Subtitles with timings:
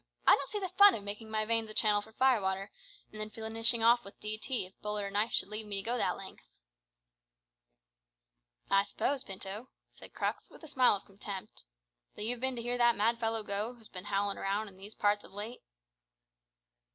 [0.25, 2.71] I don't see the fun of makin' my veins a channel for firewater,
[3.11, 5.95] and then finishin' off with D.T., if bullet or knife should leave me to go
[5.95, 6.57] that length."
[8.67, 11.65] "I suppose, Pinto," said Crux, with a smile of contempt,
[12.15, 14.95] "that you've bin to hear that mad fellow Gough, who's bin howlin' around in these
[14.95, 15.61] parts of late?"